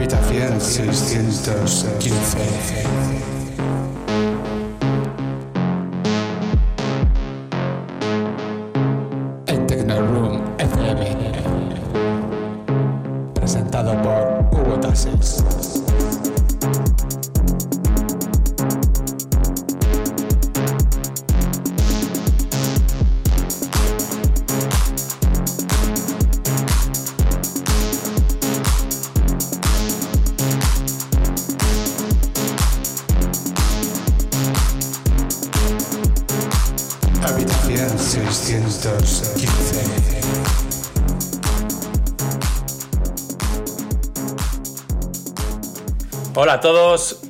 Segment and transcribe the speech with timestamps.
[0.00, 2.80] Habitación 615.
[2.80, 3.29] El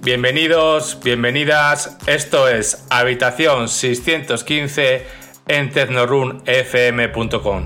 [0.03, 1.97] bienvenidos, bienvenidas.
[2.07, 5.07] Esto es Habitación 615
[5.49, 7.65] en tecnorunfm.com.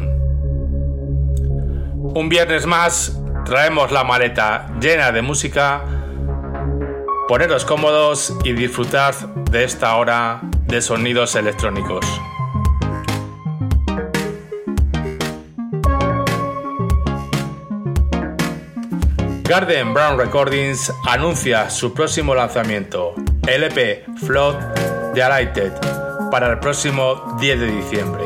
[2.17, 5.85] Un viernes más traemos la maleta llena de música.
[7.29, 9.15] Poneros cómodos y disfrutar
[9.51, 12.05] de esta hora de sonidos electrónicos.
[19.55, 23.15] Garden Brown Recordings anuncia su próximo lanzamiento,
[23.47, 24.57] LP Flood
[25.15, 25.73] de Alighted,
[26.33, 28.25] para el próximo 10 de diciembre.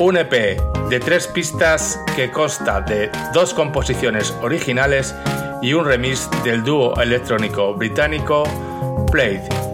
[0.00, 5.14] Un EP de tres pistas que consta de dos composiciones originales
[5.60, 8.44] y un remix del dúo electrónico británico
[9.12, 9.67] Played.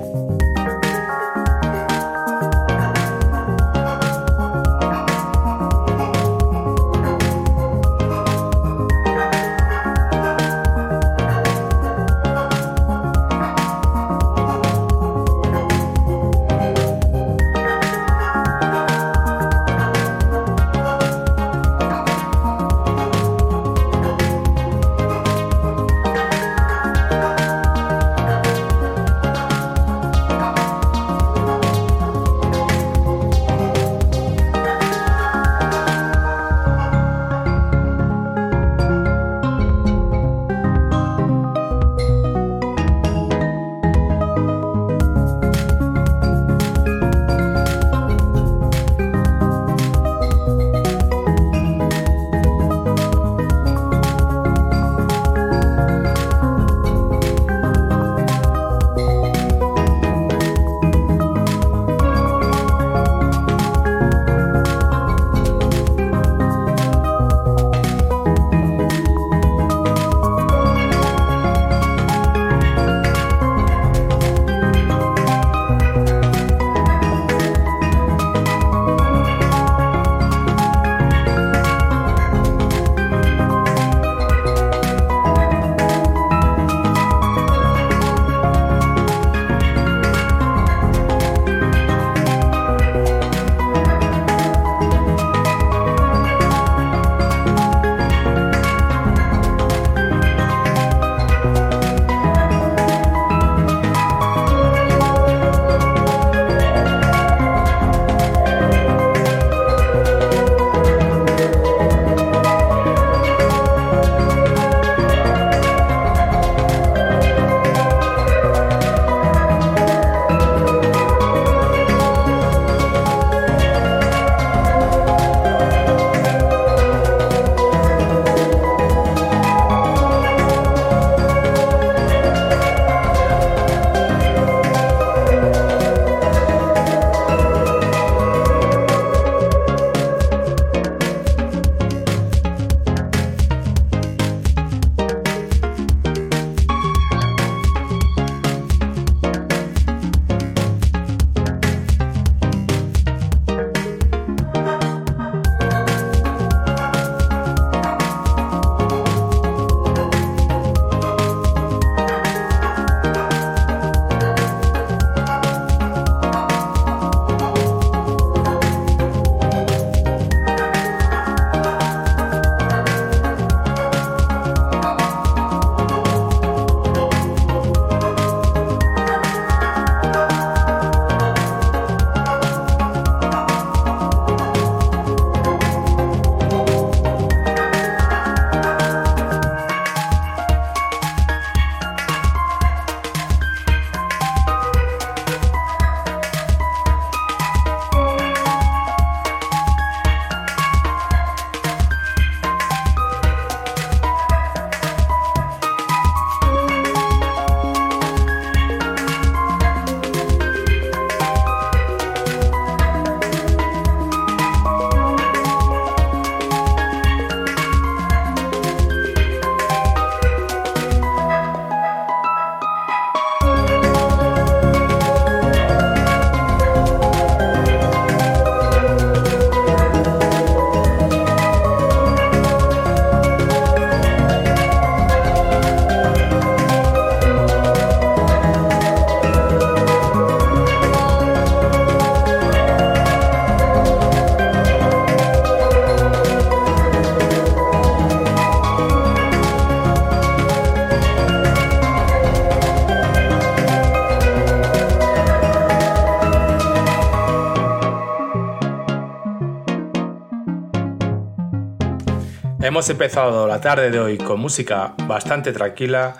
[262.74, 266.16] Hemos empezado la tarde de hoy con música bastante tranquila.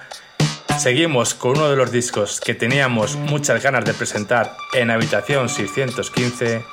[0.79, 6.65] Seguimos con uno de los discos que teníamos muchas ganas de presentar en Habitación 615.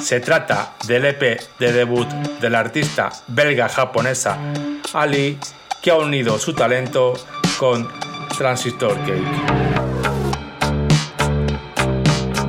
[0.00, 4.36] Se trata del EP de debut de la artista belga-japonesa
[4.92, 5.38] Ali,
[5.80, 7.14] que ha unido su talento
[7.60, 7.88] con
[8.36, 9.68] Transistor Cake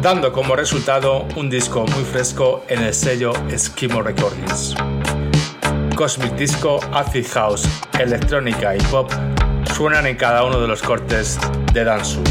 [0.02, 4.74] dando como resultado un disco muy fresco en el sello Eskimo Recordings.
[6.00, 7.68] Cosmic Disco, Acid House,
[8.00, 9.12] electrónica y pop
[9.75, 11.38] suenan en cada uno de los cortes
[11.74, 12.24] de Dansu.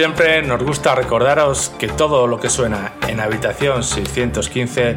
[0.00, 4.96] Siempre, nos gusta recordaros que todo lo que suena en Habitación 615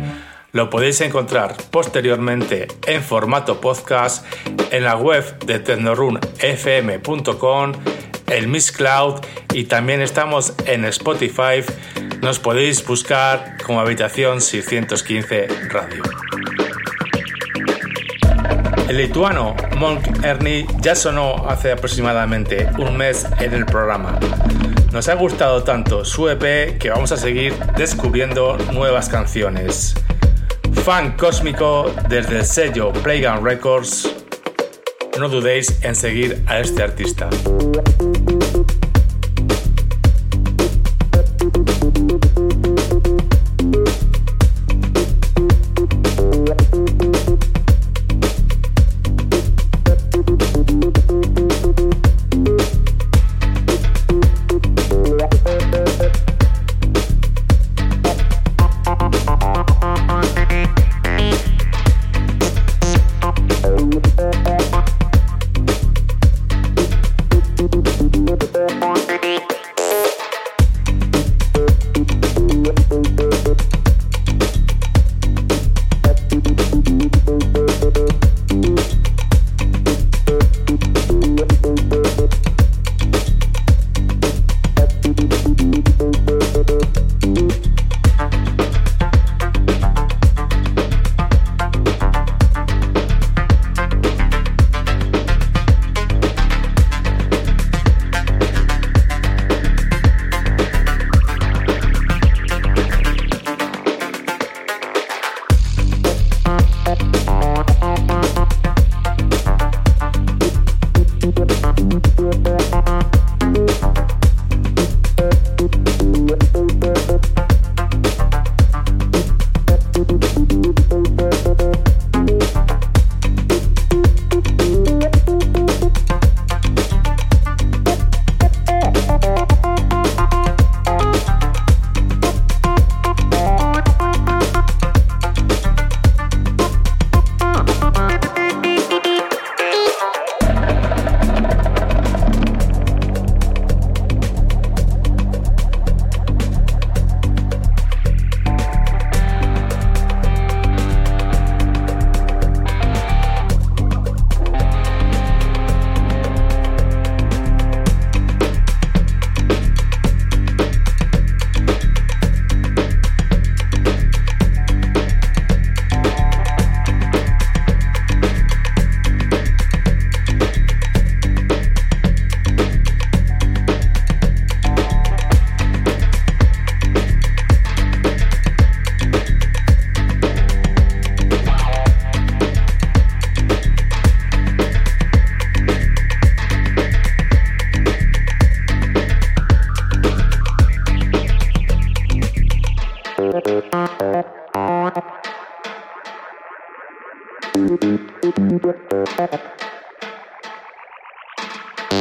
[0.53, 4.25] lo podéis encontrar posteriormente en formato podcast
[4.71, 7.73] en la web de tecnorunfm.com,
[8.27, 9.15] el Miss Cloud
[9.53, 11.65] y también estamos en Spotify.
[12.21, 16.01] Nos podéis buscar como Habitación 615 Radio.
[18.87, 24.17] El lituano Monk Ernie ya sonó hace aproximadamente un mes en el programa.
[24.93, 29.95] Nos ha gustado tanto su EP que vamos a seguir descubriendo nuevas canciones.
[30.83, 34.15] Fan cósmico desde el sello Playground Records.
[35.19, 37.27] No dudéis en seguir a este artista.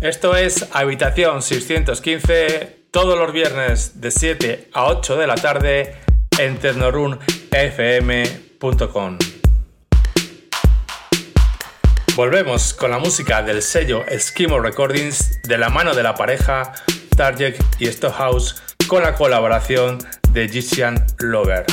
[0.00, 5.96] Esto es Habitación 615 todos los viernes de 7 a 8 de la tarde
[6.38, 9.18] en tecnorunfm.com.
[12.14, 16.74] Volvemos con la música del sello Eskimo Recordings de la mano de la pareja
[17.16, 19.98] Target y Stockhouse con la colaboración
[20.30, 21.66] de Egyptian Lover.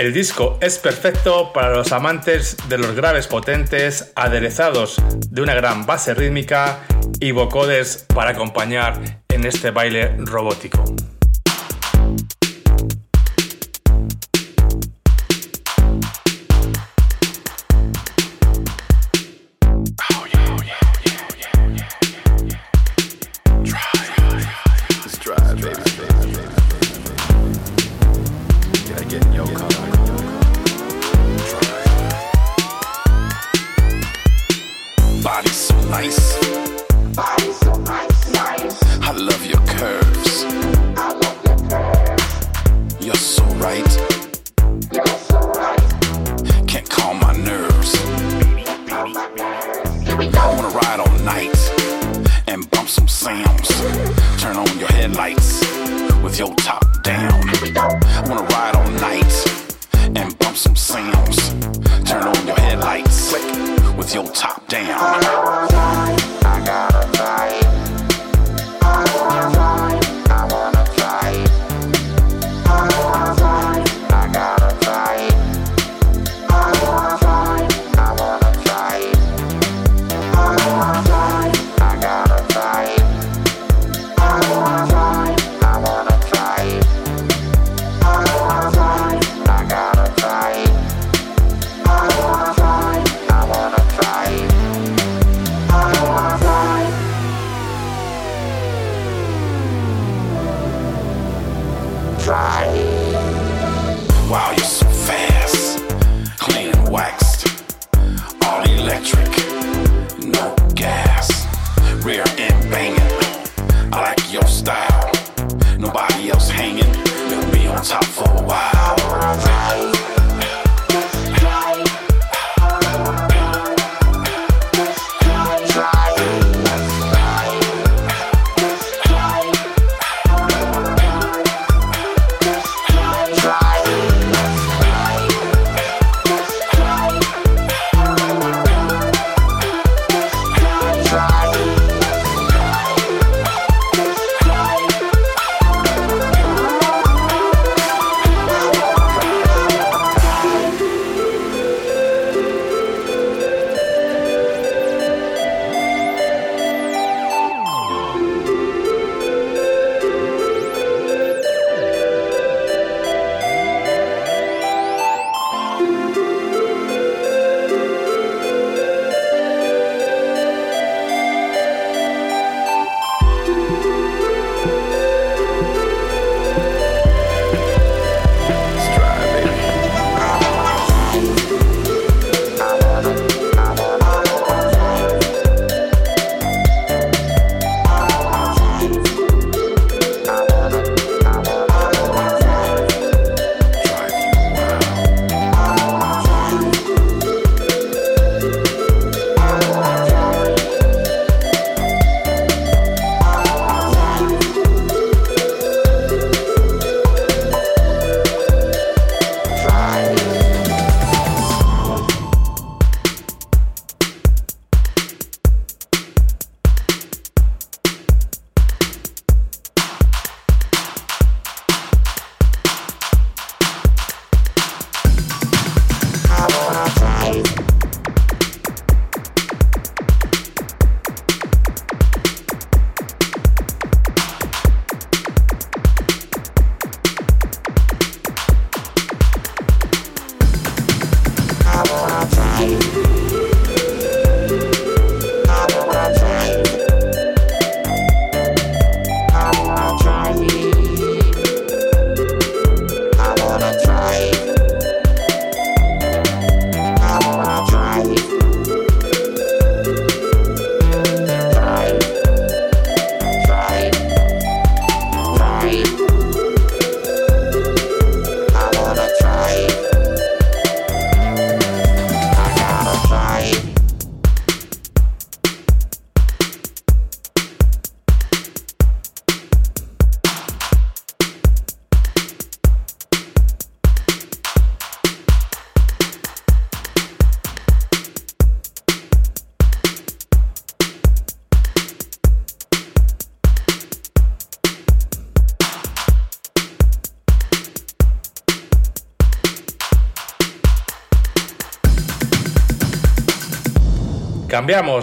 [0.00, 4.96] El disco es perfecto para los amantes de los graves potentes, aderezados
[5.28, 6.80] de una gran base rítmica
[7.20, 10.82] y vocoders para acompañar en este baile robótico.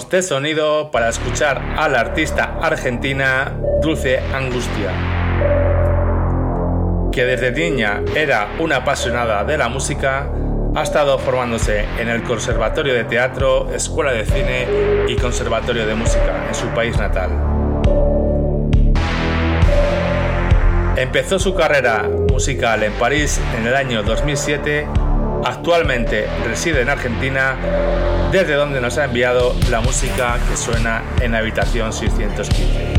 [0.09, 4.91] De sonido para escuchar a la artista argentina Dulce Angustia,
[7.11, 10.31] que desde niña era una apasionada de la música,
[10.73, 14.67] ha estado formándose en el Conservatorio de Teatro, Escuela de Cine
[15.09, 17.31] y Conservatorio de Música en su país natal.
[20.95, 24.87] Empezó su carrera musical en París en el año 2007
[25.43, 27.55] Actualmente reside en Argentina,
[28.31, 32.96] desde donde nos ha enviado la música que suena en Habitación 615.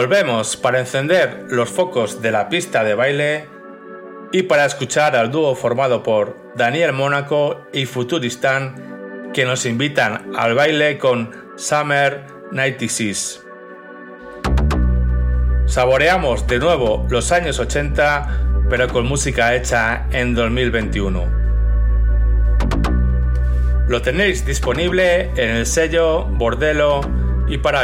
[0.00, 3.44] Volvemos para encender los focos de la pista de baile
[4.32, 10.54] y para escuchar al dúo formado por Daniel Mónaco y Futuristan que nos invitan al
[10.54, 13.44] baile con Summer 96.
[15.66, 21.26] Saboreamos de nuevo los años 80 pero con música hecha en 2021.
[23.86, 27.02] Lo tenéis disponible en el sello Bordelo
[27.48, 27.80] y para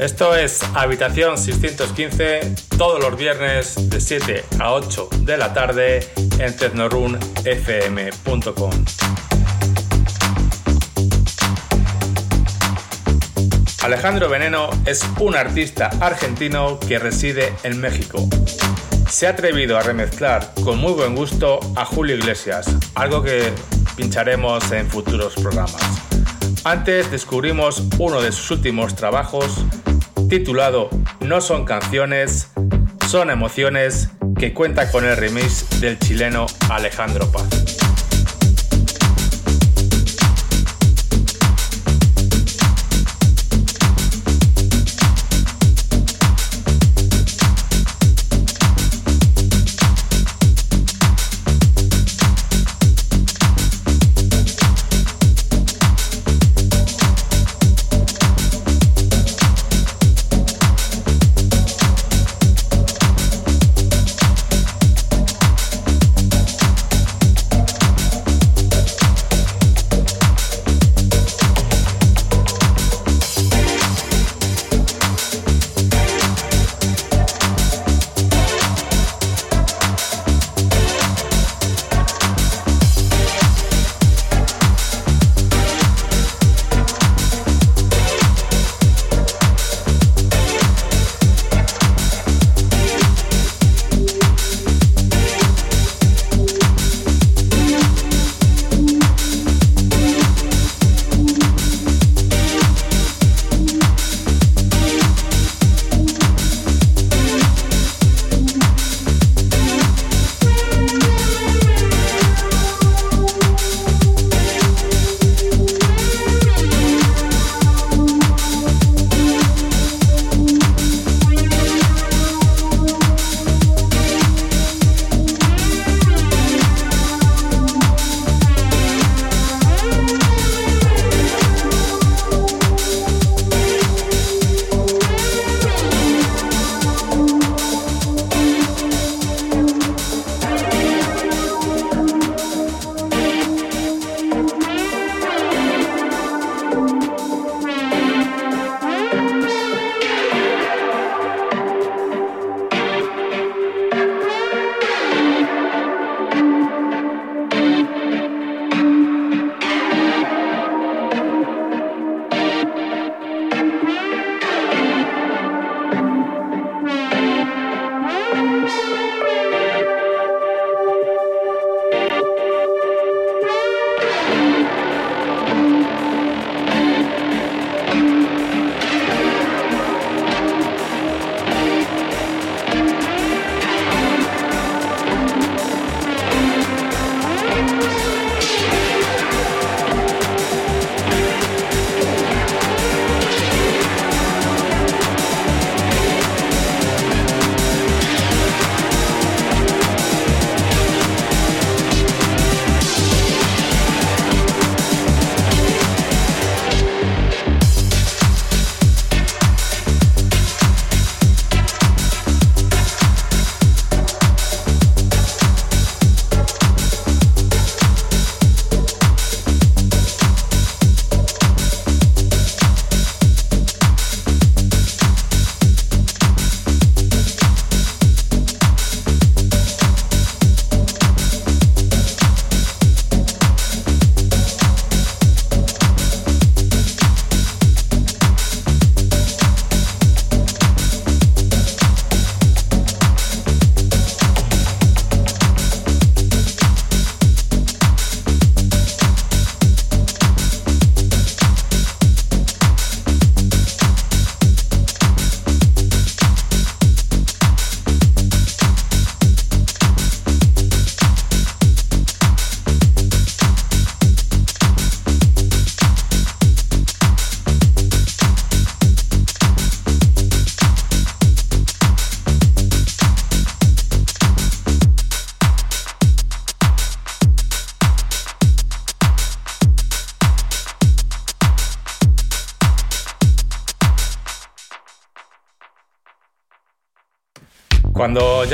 [0.00, 6.08] Esto es Habitación 615 todos los viernes de 7 a 8 de la tarde
[6.38, 8.70] en tecnorunfm.com.
[13.82, 18.26] Alejandro Veneno es un artista argentino que reside en México.
[19.06, 23.52] Se ha atrevido a remezclar con muy buen gusto a Julio Iglesias, algo que
[23.96, 26.00] pincharemos en futuros programas.
[26.64, 29.64] Antes descubrimos uno de sus últimos trabajos
[30.30, 30.88] titulado
[31.20, 32.52] No son canciones,
[33.08, 37.79] son emociones que cuenta con el remix del chileno Alejandro Paz.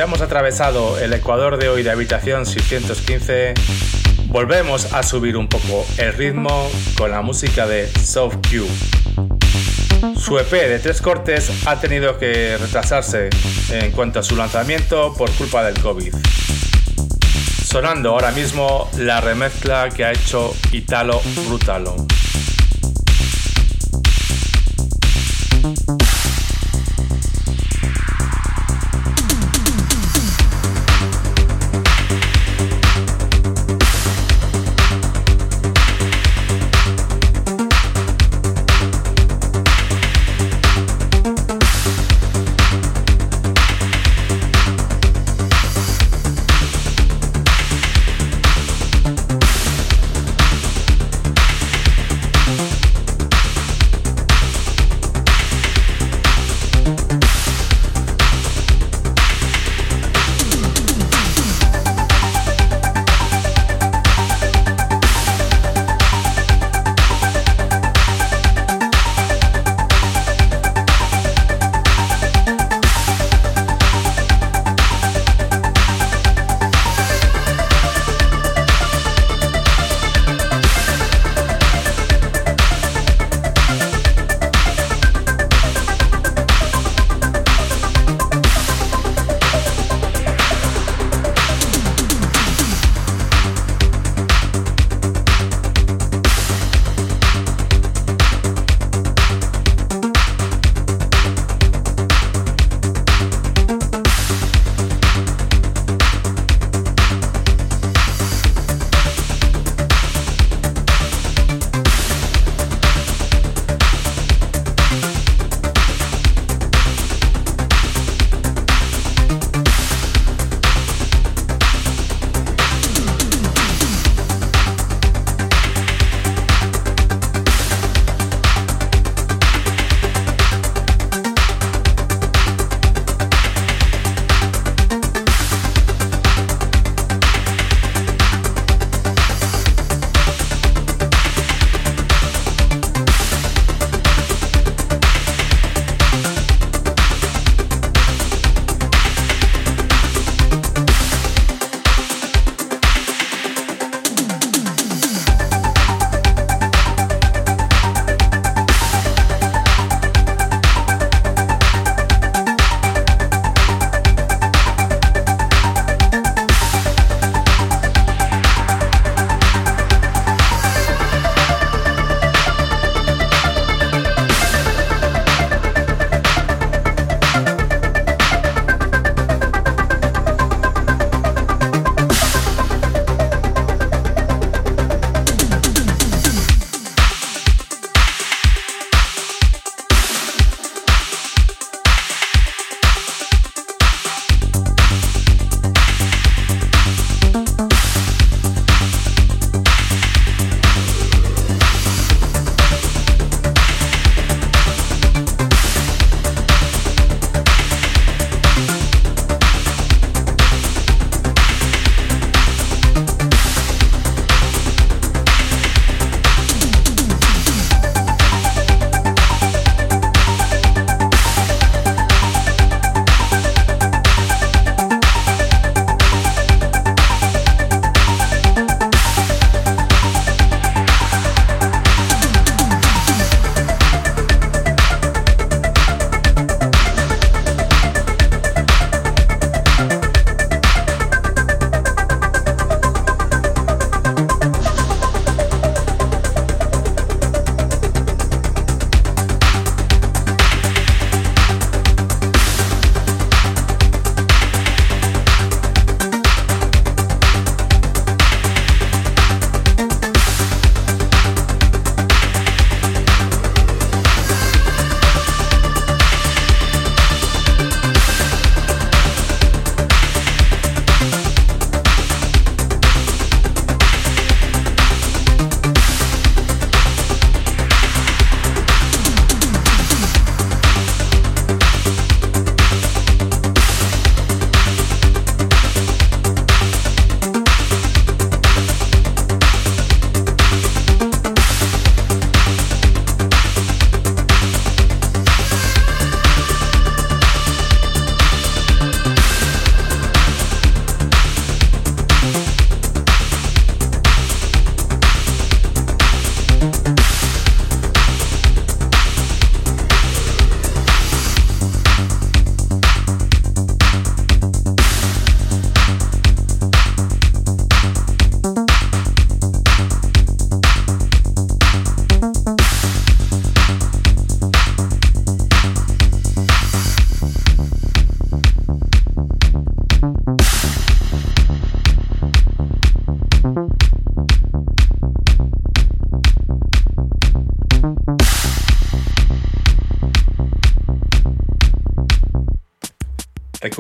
[0.07, 3.55] Hemos atravesado el ecuador de hoy de habitación 615,
[4.27, 8.71] volvemos a subir un poco el ritmo con la música de Soft Cube.
[10.17, 13.31] Su EP de tres cortes ha tenido que retrasarse
[13.71, 16.15] en cuanto a su lanzamiento por culpa del COVID.
[17.65, 21.97] Sonando ahora mismo la remezcla que ha hecho Italo Brutalo.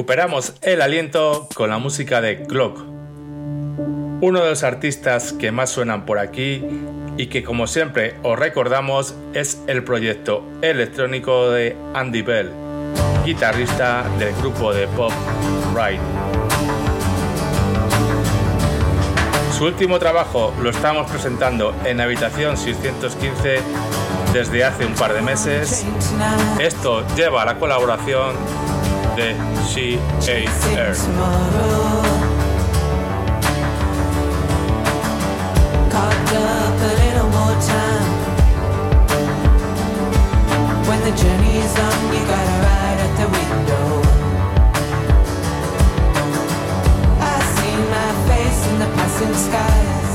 [0.06, 2.78] Recuperamos el aliento con la música de Clock,
[4.20, 6.64] uno de los artistas que más suenan por aquí
[7.16, 12.52] y que como siempre os recordamos es el proyecto electrónico de Andy Bell,
[13.24, 15.10] guitarrista del grupo de pop
[15.74, 15.98] Ride.
[19.58, 23.58] Su último trabajo lo estamos presentando en Habitación 615
[24.32, 25.84] desde hace un par de meses.
[26.60, 28.36] Esto lleva a la colaboración
[29.16, 29.34] de
[29.66, 29.98] She
[30.28, 30.46] Ate
[40.88, 43.86] When the journey is on, you gotta ride at the window.
[47.18, 50.10] I see my face in the passing skies.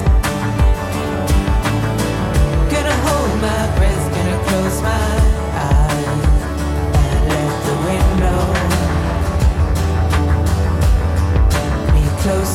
[2.71, 5.07] Gonna hold my breath, gonna close my
[5.69, 6.21] eyes
[7.03, 8.70] and let the window be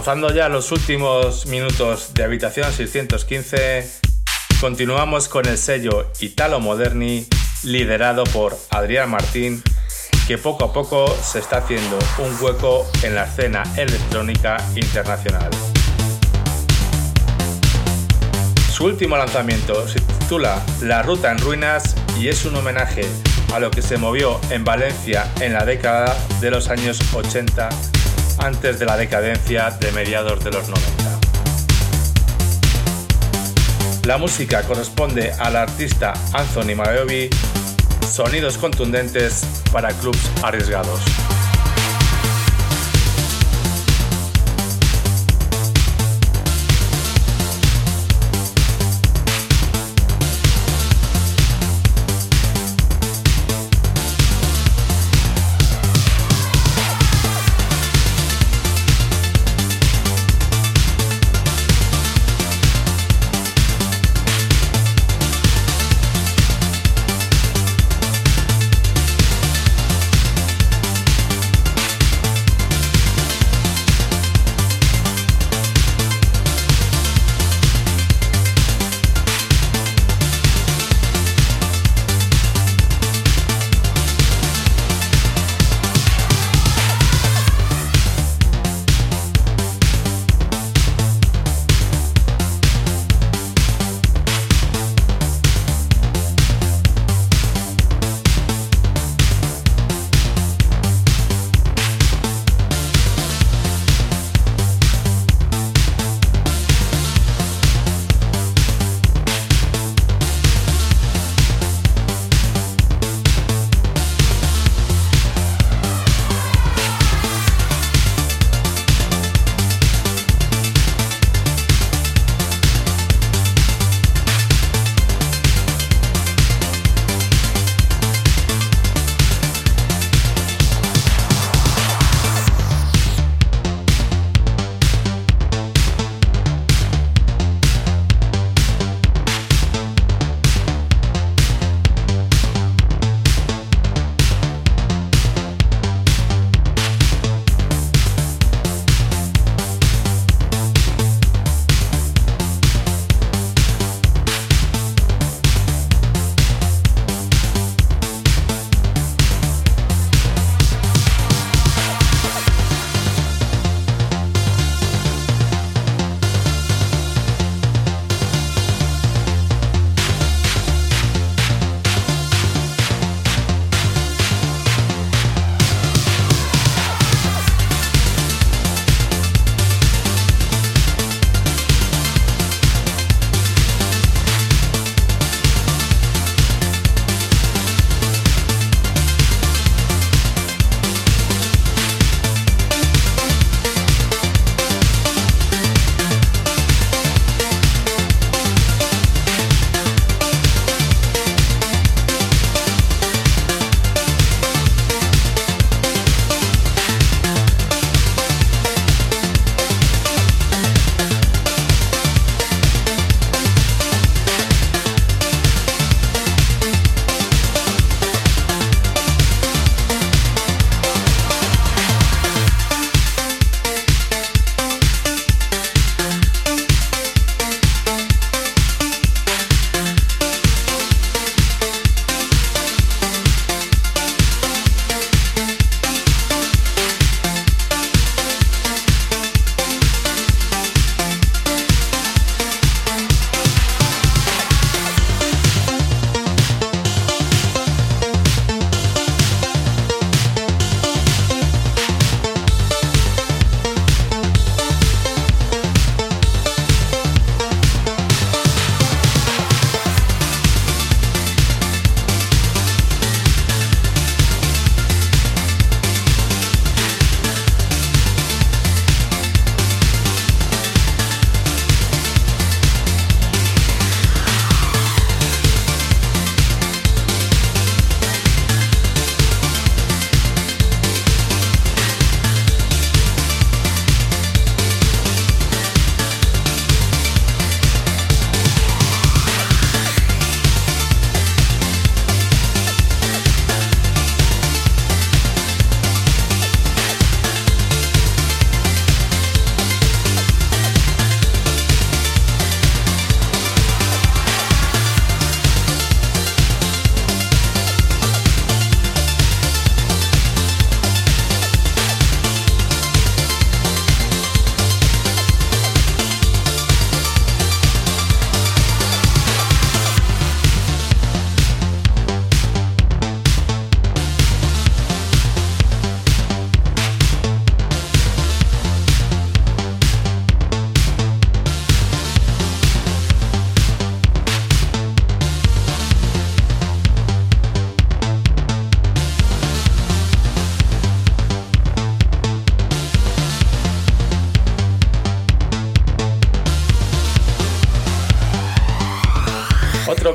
[0.00, 3.86] Rozando ya los últimos minutos de Habitación 615,
[4.58, 7.26] continuamos con el sello Italo Moderni
[7.64, 9.62] liderado por Adrián Martín,
[10.26, 15.50] que poco a poco se está haciendo un hueco en la escena electrónica internacional.
[18.72, 23.04] Su último lanzamiento se titula La Ruta en Ruinas y es un homenaje
[23.52, 27.68] a lo que se movió en Valencia en la década de los años 80
[28.40, 31.20] antes de la decadencia de mediados de los 90.
[34.04, 37.30] La música corresponde al artista Anthony Maiovi,
[38.10, 41.00] sonidos contundentes para clubs arriesgados.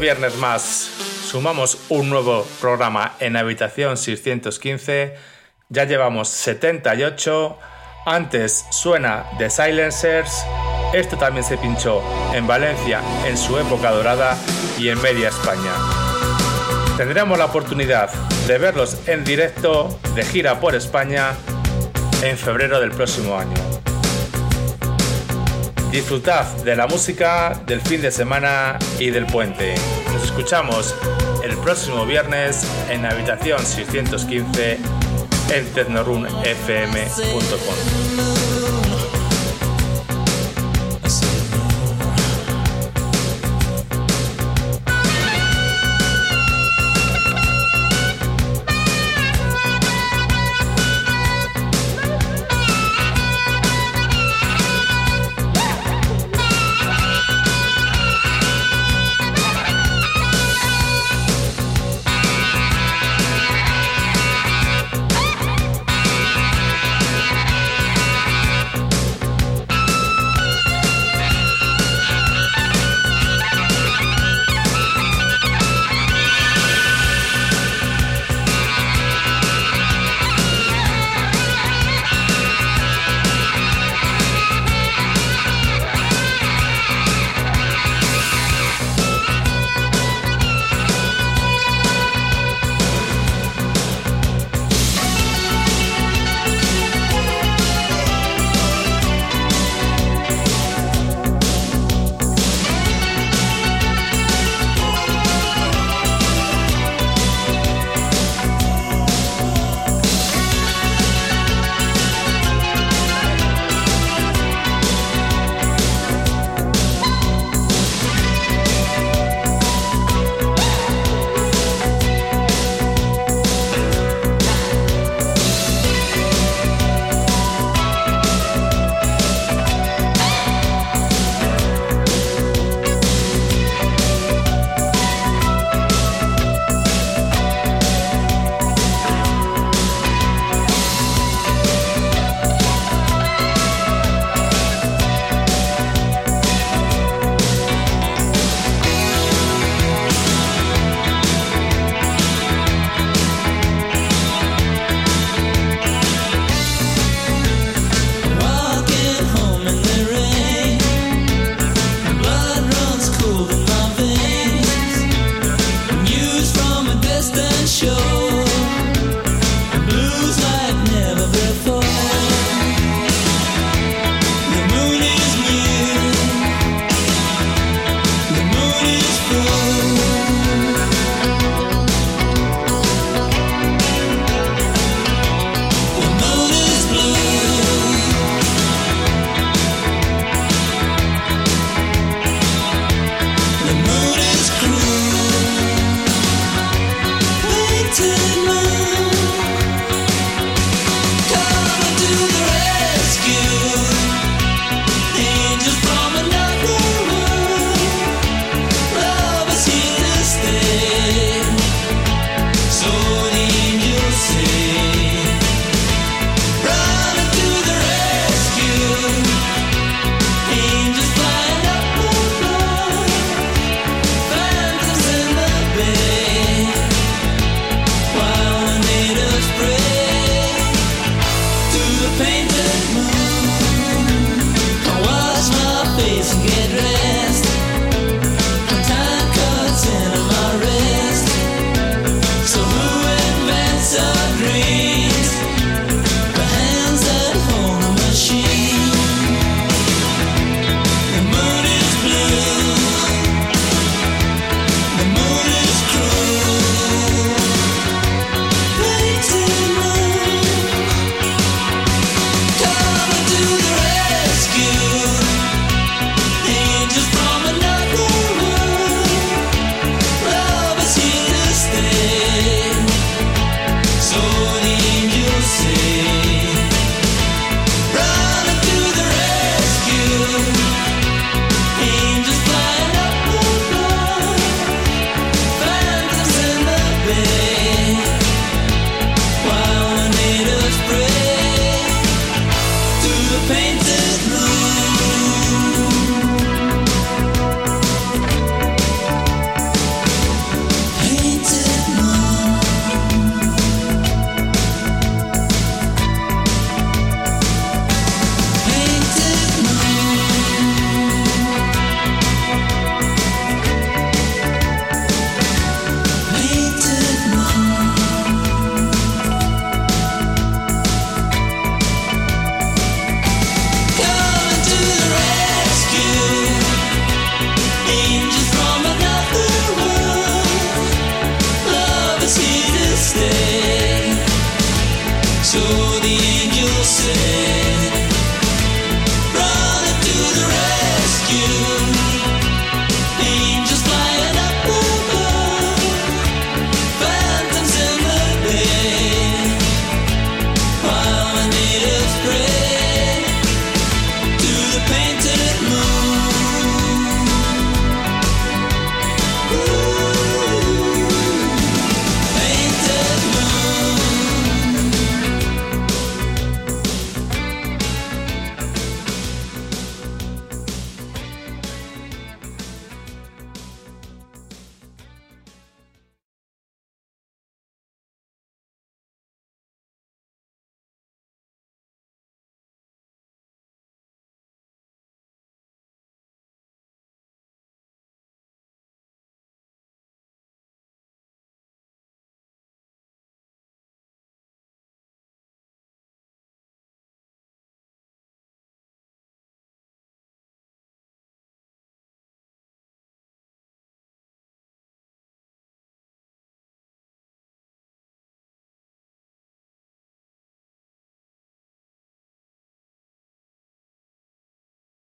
[0.05, 0.91] Viernes más
[1.25, 5.15] sumamos un nuevo programa en habitación 615.
[5.69, 7.57] Ya llevamos 78.
[8.05, 10.45] Antes suena The Silencers.
[10.93, 12.03] Esto también se pinchó
[12.35, 14.37] en Valencia en su época dorada
[14.77, 15.73] y en media España.
[16.97, 18.13] Tendremos la oportunidad
[18.45, 21.31] de verlos en directo de gira por España
[22.21, 23.74] en febrero del próximo año.
[25.95, 29.75] Disfrutad de la música del fin de semana y del puente.
[30.11, 30.93] Nos escuchamos
[31.41, 34.77] el próximo viernes en habitación 615
[35.53, 38.44] en tecnorunfm.com.